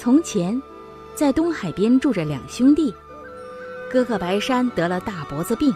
[0.00, 0.62] 从前，
[1.16, 2.94] 在东海边住着两兄弟，
[3.90, 5.74] 哥哥白山得了大脖子病，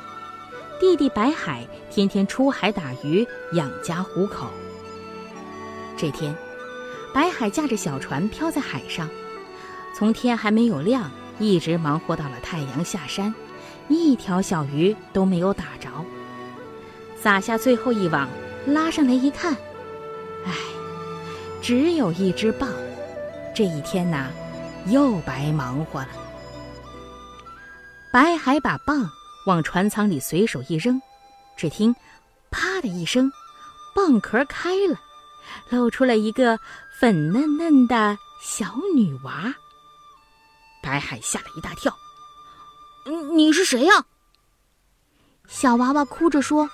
[0.79, 4.47] 弟弟白海天天出海打鱼养家糊口。
[5.97, 6.33] 这天，
[7.13, 9.11] 白海驾着小船漂在海上，
[9.93, 13.35] 从天还没有亮，一直忙活到了太阳下山。
[13.89, 15.89] 一条小鱼都没有打着，
[17.21, 18.29] 撒下最后一网，
[18.67, 19.53] 拉上来一看，
[20.47, 20.55] 唉，
[21.61, 22.69] 只有一只蚌。
[23.55, 24.31] 这一天呐，
[24.87, 26.09] 又白忙活了。
[28.13, 29.09] 白海把蚌
[29.47, 31.01] 往船舱里随手一扔，
[31.57, 31.95] 只听
[32.51, 33.31] “啪”的一声，
[33.95, 34.99] 蚌壳开了，
[35.71, 36.59] 露出了一个
[36.99, 39.55] 粉嫩嫩的小女娃。
[40.83, 41.97] 白海吓了一大跳。
[43.35, 44.05] 你是谁呀？
[45.49, 46.69] 小娃娃哭着说：“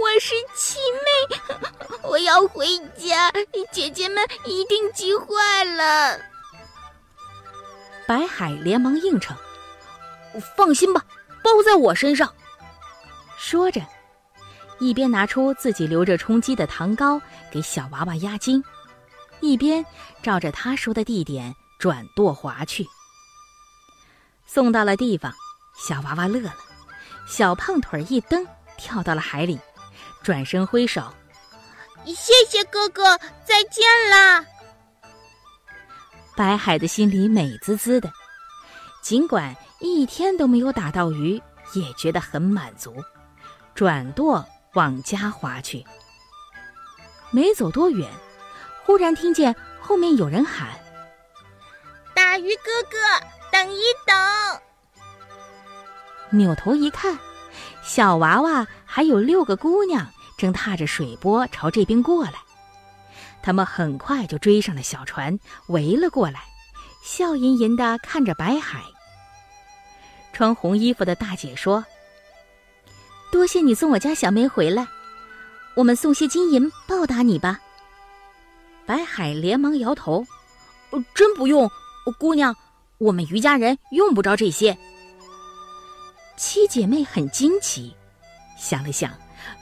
[0.00, 3.30] 我是七妹，我要回家，
[3.70, 6.18] 姐姐们一定急坏了。”
[8.08, 9.36] 白海连忙应承
[10.56, 11.04] ：“放心吧，
[11.44, 12.34] 包在我身上。”
[13.36, 13.82] 说着，
[14.78, 17.20] 一边拿出自己留着充饥的糖糕
[17.50, 18.64] 给小娃娃压惊，
[19.40, 19.84] 一边
[20.22, 22.86] 照着他说的地点转舵划去。
[24.46, 25.32] 送到了地方，
[25.76, 26.54] 小娃娃乐了，
[27.26, 28.46] 小胖腿一蹬，
[28.78, 29.60] 跳到了海里，
[30.22, 31.02] 转身挥手
[32.06, 34.44] ：“谢谢哥哥，再见啦！”
[36.36, 38.10] 白海的心里美滋滋的，
[39.02, 41.40] 尽管一天都没有打到鱼，
[41.74, 42.96] 也觉得很满足，
[43.74, 44.44] 转舵
[44.74, 45.84] 往家划去。
[47.30, 48.08] 没走多远，
[48.84, 50.68] 忽然听见后面有人喊
[52.14, 52.96] ：“大鱼哥哥！”
[53.52, 54.16] 等一等！
[56.30, 57.18] 扭头一看，
[57.82, 60.04] 小娃娃还有六个姑娘
[60.36, 62.34] 正踏着水波朝这边过来。
[63.40, 66.42] 他们很快就追上了小船，围了过来，
[67.04, 68.82] 笑吟吟的看着白海。
[70.32, 71.84] 穿红衣服的大姐说
[73.30, 74.88] ：“多谢你送我家小妹回来，
[75.76, 77.60] 我们送些金银报答你吧。”
[78.84, 80.26] 白海连忙摇头
[81.14, 81.70] ：“真不用，
[82.18, 82.52] 姑娘。”
[82.98, 84.76] 我们余家人用不着这些。
[86.36, 87.96] 七姐妹很惊奇，
[88.60, 89.10] 想了想，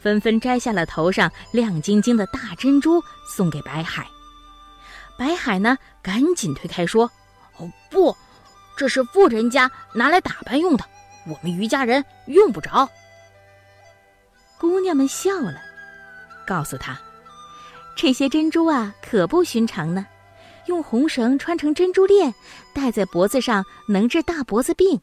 [0.02, 3.00] 纷纷摘下了头上亮晶晶的大珍珠，
[3.34, 4.06] 送给白海。
[5.16, 7.10] 白海呢，赶紧推开说
[7.58, 8.14] ：“哦，不，
[8.76, 10.84] 这是富人家拿来打扮用的，
[11.26, 12.88] 我们余家人用不着。”
[14.58, 15.60] 姑娘们笑了，
[16.44, 16.98] 告诉他
[17.96, 20.04] ：“这些珍珠啊，可不寻常呢。”
[20.66, 22.34] 用红绳穿成珍珠链，
[22.74, 25.00] 戴在脖子上，能治大脖子病。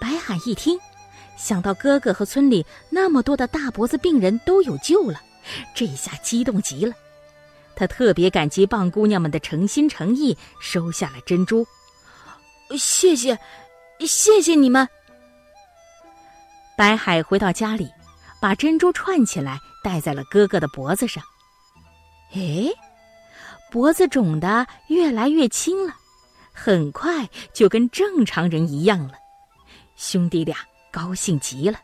[0.00, 0.78] 白海一听，
[1.36, 5.20] 想到哥哥和村里那么多的大脖子病人都有救了，
[5.74, 6.94] 这下激动极了。
[7.76, 11.66] 他特别感激棒姑娘们的诚心诚意，收下了珍珠。
[12.78, 13.38] 谢谢，
[14.00, 14.88] 谢谢你们。
[16.76, 17.90] 白海回到家里，
[18.40, 21.22] 把珍珠串起来，戴在了哥哥的脖子上。
[22.32, 22.70] 哎。
[23.70, 25.96] 脖子肿的越来越轻了，
[26.52, 29.14] 很快就跟正常人一样了。
[29.96, 30.56] 兄弟俩
[30.94, 31.80] 高兴极了。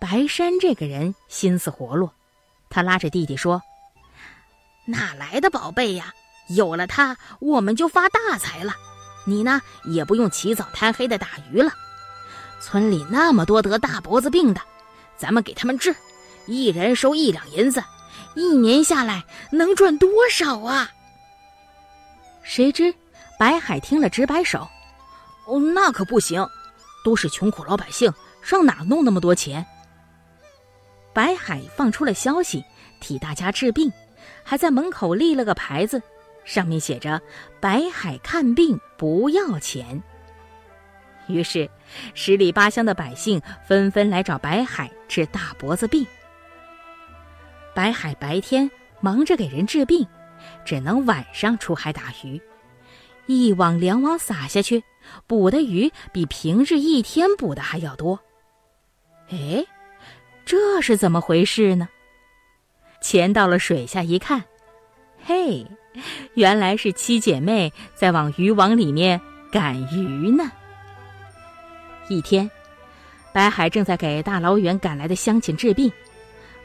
[0.00, 2.12] 白山这个人心思活络，
[2.70, 3.60] 他拉着弟弟说
[4.86, 6.14] ：“哪来的宝贝呀？
[6.50, 8.72] 有了它，我们就发大财了。
[9.24, 11.72] 你呢，也不用起早贪黑的打鱼了。
[12.60, 14.60] 村里那么多得大脖子病的，
[15.16, 15.92] 咱们给他们治，
[16.46, 17.82] 一人收一两银子。”
[18.36, 20.90] 一年下来能赚多少啊？
[22.42, 22.94] 谁知
[23.38, 24.68] 白海听了直摆手
[25.48, 26.46] ：“哦，那可不行，
[27.06, 28.12] 都是穷苦老百姓，
[28.42, 29.64] 上哪弄那么多钱？”
[31.14, 32.64] 白海放出了消息，
[33.00, 33.92] 替大家治病，
[34.42, 36.02] 还在门口立了个牌子，
[36.44, 37.22] 上面写着
[37.62, 40.02] “白海看病不要钱”。
[41.28, 41.70] 于是，
[42.12, 46.04] 十里八乡的百姓纷纷来找白海治大脖子病。
[47.72, 48.68] 白海白天
[49.00, 50.04] 忙着给人治病，
[50.64, 52.42] 只能晚上出海打鱼。
[53.26, 54.82] 一网两网撒下去，
[55.26, 58.18] 捕的鱼比平日一天捕的还要多。
[59.28, 59.64] 哎，
[60.44, 61.88] 这是怎么回事呢？
[63.00, 64.42] 潜到了水下一看，
[65.24, 65.66] 嘿，
[66.34, 69.20] 原来是七姐妹在往渔网里面
[69.50, 70.50] 赶鱼呢。
[72.08, 72.50] 一天，
[73.32, 75.92] 白海正在给大老远赶来的乡亲治病，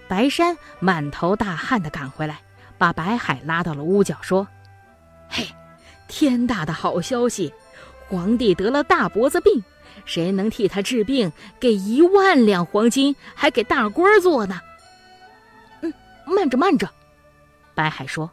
[0.08, 2.40] 白山满头大汗的赶回来，
[2.78, 4.48] 把白海拉到了屋角，说
[5.28, 5.46] ：“嘿。”
[6.14, 7.54] 天大的好消息！
[8.12, 9.64] 皇帝得了大脖子病，
[10.04, 11.32] 谁能替他治病？
[11.62, 14.60] 给一万两黄金，还给大官做呢。
[15.80, 15.94] 嗯，
[16.26, 16.90] 慢着慢着，
[17.74, 18.30] 白海说：“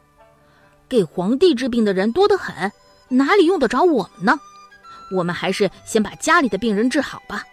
[0.91, 2.73] 给皇帝治病的人多得很，
[3.07, 4.41] 哪里用得着我们呢？
[5.13, 7.45] 我们还是先把家里的病人治好吧。”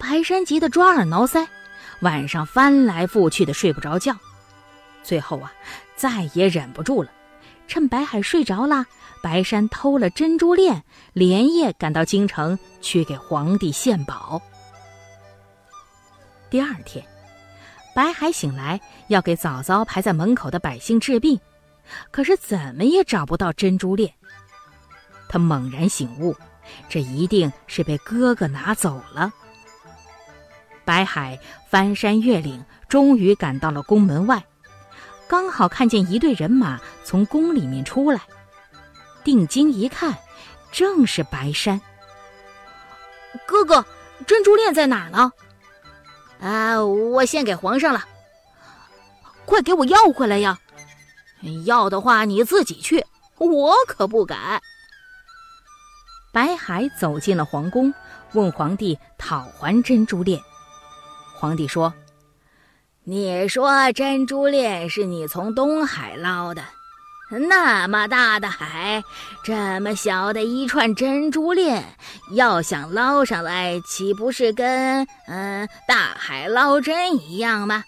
[0.00, 1.46] 白山急得抓耳挠腮，
[2.00, 4.16] 晚上翻来覆去的睡不着觉，
[5.02, 5.52] 最后啊，
[5.94, 7.10] 再也忍不住了。
[7.68, 8.86] 趁白海睡着了，
[9.22, 10.82] 白山偷了珍珠链，
[11.12, 14.40] 连夜赶到京城去给皇帝献宝。
[16.48, 17.04] 第二天，
[17.94, 21.38] 白海醒来要给早早排在门口的百姓治病，
[22.10, 24.12] 可是怎么也找不到珍珠链。
[25.28, 26.34] 他猛然醒悟，
[26.88, 29.32] 这一定是被哥哥拿走了。
[30.84, 31.38] 白海
[31.68, 34.42] 翻山越岭，终于赶到了宫门外。
[35.28, 38.20] 刚好看见一队人马从宫里面出来，
[39.24, 40.16] 定睛一看，
[40.72, 41.80] 正是白山。
[43.46, 43.84] 哥哥，
[44.26, 45.32] 珍珠链在哪儿呢？
[46.40, 48.04] 啊，我献给皇上了，
[49.44, 50.58] 快给我要回来呀！
[51.64, 53.04] 要的话你自己去，
[53.38, 54.60] 我可不敢。
[56.32, 57.92] 白海走进了皇宫，
[58.32, 60.40] 问皇帝讨还珍珠链。
[61.38, 61.92] 皇帝说。
[63.02, 66.62] 你说珍珠链是你从东海捞的，
[67.30, 69.02] 那么大的海，
[69.44, 71.84] 这么小的一串珍珠链，
[72.32, 77.84] 要想捞上来，岂不是跟嗯大海捞针一样吗？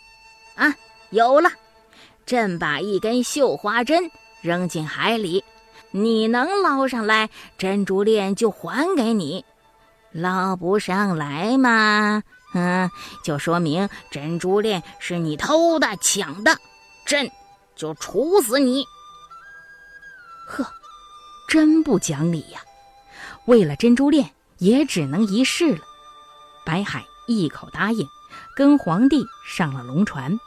[0.54, 0.72] 啊，
[1.10, 1.50] 有了，
[2.24, 4.08] 朕把一根绣花针
[4.42, 5.42] 扔进海里，
[5.90, 7.28] 你能捞上来，
[7.58, 9.44] 珍珠链就还给你；
[10.12, 12.22] 捞不上来吗？
[12.54, 12.88] 嗯，
[13.24, 16.56] 就说明珍珠链是你偷的、抢的，
[17.04, 17.28] 朕
[17.74, 18.84] 就处死你。
[20.52, 20.72] 呵，
[21.48, 22.60] 真不讲理呀！
[23.46, 25.80] 为了珍珠链，也只能一试了。
[26.66, 28.06] 白海一口答应，
[28.54, 30.38] 跟皇帝上了龙船。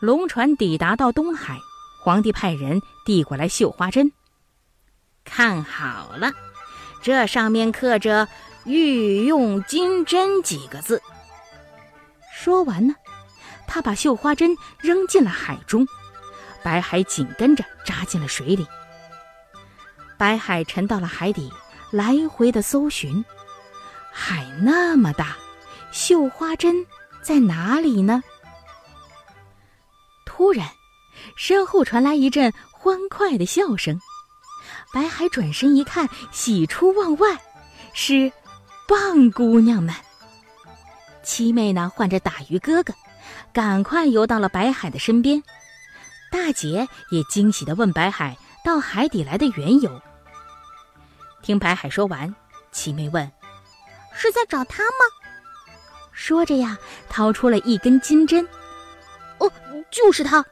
[0.00, 1.58] 龙船抵达到东海，
[2.02, 4.10] 皇帝派人递过来绣花针，
[5.24, 6.32] 看好了，
[7.02, 8.26] 这上面刻着。
[8.66, 11.02] 御用金针几个字。
[12.34, 12.94] 说完呢，
[13.66, 15.86] 他把绣花针扔进了海中，
[16.64, 18.66] 白海紧跟着扎进了水里。
[20.18, 21.52] 白海沉到了海底，
[21.92, 23.24] 来回的搜寻。
[24.10, 25.36] 海那么大，
[25.92, 26.86] 绣花针
[27.22, 28.22] 在哪里呢？
[30.24, 30.68] 突然，
[31.36, 34.00] 身后传来一阵欢快的笑声。
[34.92, 37.38] 白海转身一看，喜出望外，
[37.92, 38.32] 是。
[38.86, 39.94] 棒姑娘们，
[41.22, 42.92] 七妹呢唤着打鱼哥哥，
[43.50, 45.42] 赶快游到了白海的身边。
[46.34, 50.02] 大姐也惊喜的问白海到海底来的缘由。
[51.42, 52.34] 听白海说完，
[52.72, 53.30] 七妹问
[54.12, 55.70] ：“是在找他吗？”
[56.10, 56.76] 说着呀，
[57.08, 58.44] 掏出了一根金针。
[59.38, 59.48] 哦，
[59.92, 60.44] 就是他。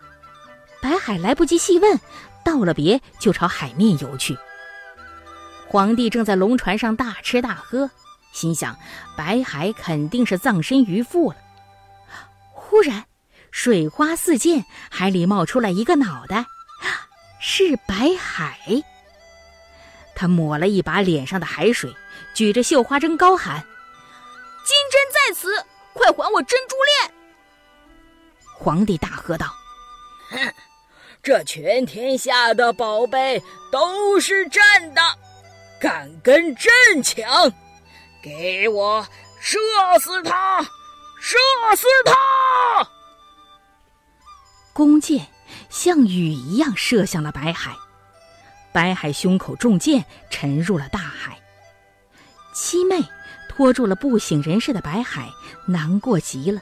[0.80, 2.00] 白海来不及细问，
[2.44, 4.38] 道了别就朝海面游去。
[5.66, 7.90] 皇帝正在龙船上大吃大喝。
[8.32, 8.78] 心想，
[9.16, 11.36] 白海肯定是葬身鱼腹了。
[12.52, 13.04] 忽然，
[13.52, 16.44] 水花四溅，海里冒出来一个脑袋，
[17.38, 18.58] 是白海。
[20.14, 21.94] 他抹了一把脸上的海水，
[22.34, 23.62] 举着绣花针高喊
[24.64, 27.14] ：“金针在此，快还我珍珠链！”
[28.58, 29.46] 皇帝大喝道
[30.30, 30.54] ：“哼，
[31.22, 34.62] 这全天下的宝贝都是朕
[34.94, 35.00] 的，
[35.80, 37.52] 敢跟朕抢！”
[38.22, 39.06] 给我
[39.40, 39.58] 射
[40.00, 40.62] 死他！
[41.20, 41.36] 射
[41.76, 42.88] 死他！
[44.72, 45.26] 弓箭
[45.68, 47.76] 像雨一样射向了白海，
[48.72, 51.38] 白海胸口中箭，沉入了大海。
[52.54, 53.02] 七妹
[53.48, 55.28] 拖住了不省人事的白海，
[55.66, 56.60] 难过极了，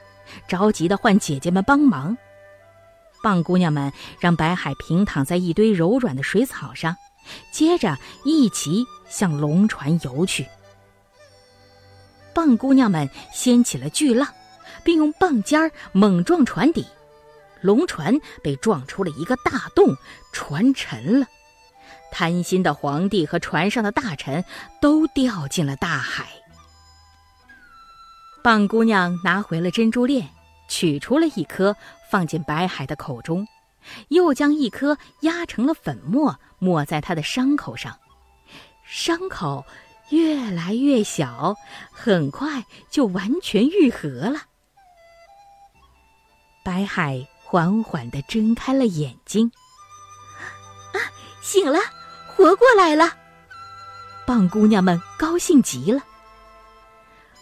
[0.48, 2.16] 着急的唤姐姐们帮忙。
[3.22, 6.96] 棒姑娘们让白海平躺在一堆柔软的水草上，
[7.52, 10.46] 接着一起向龙船游去。
[12.34, 14.26] 棒姑娘们掀起了巨浪，
[14.82, 16.86] 并用棒尖儿猛撞船底，
[17.62, 19.96] 龙船被撞出了一个大洞，
[20.32, 21.26] 船沉了。
[22.12, 24.44] 贪心的皇帝和船上的大臣
[24.80, 26.26] 都掉进了大海。
[28.42, 30.28] 蚌姑娘拿回了珍珠链，
[30.68, 31.76] 取出了一颗，
[32.10, 33.46] 放进白海的口中，
[34.08, 37.96] 又将一颗压成了粉末，抹在他的伤口上，
[38.84, 39.64] 伤口
[40.08, 41.54] 越来越小，
[41.92, 44.40] 很快就完全愈合了。
[46.64, 49.50] 白海缓缓地睁开了眼睛，
[50.92, 51.02] 啊，
[51.42, 51.80] 醒了！
[52.28, 53.12] 活过来了，
[54.24, 56.00] 棒姑娘们高兴极了。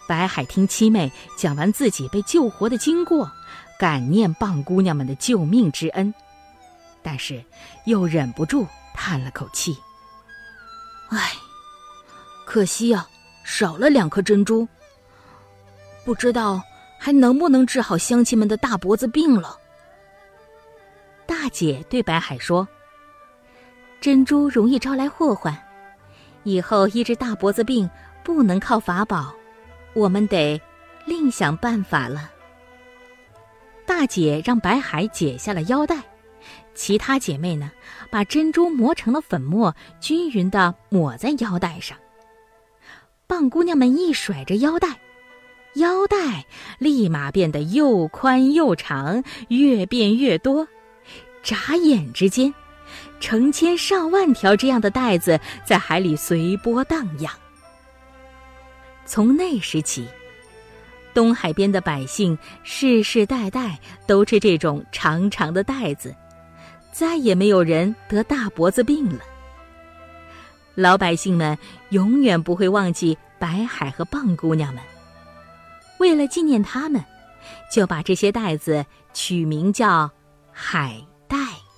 [0.07, 3.31] 白海听七妹讲完自己被救活的经过，
[3.77, 6.11] 感念棒姑娘们的救命之恩，
[7.03, 7.45] 但是
[7.85, 9.77] 又忍不住叹了口气
[11.11, 11.33] ：“唉，
[12.47, 13.07] 可惜呀，
[13.43, 14.67] 少了两颗珍珠，
[16.03, 16.59] 不知道
[16.97, 19.55] 还能不能治好乡亲们的大脖子病了。”
[21.29, 22.67] 大姐对白海说。
[24.01, 25.55] 珍珠容易招来祸患，
[26.41, 27.87] 以后医治大脖子病
[28.23, 29.31] 不能靠法宝，
[29.93, 30.59] 我们得
[31.05, 32.31] 另想办法了。
[33.85, 36.01] 大姐让白海解下了腰带，
[36.73, 37.71] 其他姐妹呢，
[38.09, 41.95] 把珍珠磨成了粉末，均匀的抹在腰带上。
[43.27, 44.99] 棒姑娘们一甩着腰带，
[45.75, 46.43] 腰带
[46.79, 50.67] 立马变得又宽又长，越变越多，
[51.43, 52.53] 眨眼之间。
[53.19, 57.31] 成千上万条这样的带子在海里随波荡漾。
[59.05, 60.07] 从那时起，
[61.13, 63.77] 东海边的百姓世世代代
[64.07, 66.15] 都吃这种长长的带子，
[66.91, 69.19] 再也没有人得大脖子病了。
[70.73, 71.57] 老百姓们
[71.89, 74.81] 永远不会忘记白海和蚌姑娘们，
[75.99, 77.03] 为了纪念他们，
[77.71, 80.09] 就把这些带子取名叫
[80.51, 80.95] 海
[81.29, 81.68] 带。